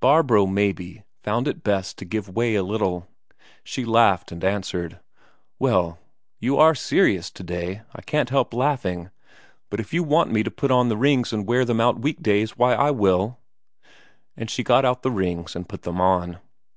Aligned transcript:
Barbro, 0.00 0.48
maybe, 0.48 1.04
found 1.22 1.46
it 1.46 1.62
best 1.62 1.96
to 1.98 2.04
give 2.04 2.28
way 2.28 2.56
a 2.56 2.64
little; 2.64 3.06
she 3.62 3.84
laughed, 3.84 4.32
and 4.32 4.42
answered: 4.42 4.98
"Well, 5.56 6.00
you 6.40 6.56
are 6.56 6.74
serious 6.74 7.30
today 7.30 7.82
I 7.94 8.02
can't 8.02 8.30
help 8.30 8.52
laughing! 8.54 9.10
But 9.70 9.78
if 9.78 9.94
you 9.94 10.02
want 10.02 10.32
me 10.32 10.42
to 10.42 10.50
put 10.50 10.72
on 10.72 10.88
the 10.88 10.96
rings 10.96 11.32
and 11.32 11.46
wear 11.46 11.64
them 11.64 11.80
out 11.80 12.00
weekdays, 12.00 12.56
why, 12.58 12.74
I 12.74 12.90
will!" 12.90 13.38
And 14.36 14.50
she 14.50 14.64
got 14.64 14.84
out 14.84 15.04
the 15.04 15.12
rings 15.12 15.54
and 15.54 15.68
put 15.68 15.82
them 15.82 16.00
on. 16.00 16.38